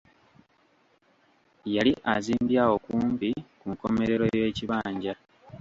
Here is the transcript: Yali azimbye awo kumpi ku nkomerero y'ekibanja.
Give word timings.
Yali 1.75 1.91
azimbye 2.13 2.57
awo 2.65 2.75
kumpi 2.85 3.29
ku 3.59 3.65
nkomerero 3.73 4.23
y'ekibanja. 4.37 5.13